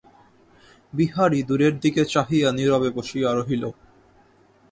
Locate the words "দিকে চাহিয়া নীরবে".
1.79-2.89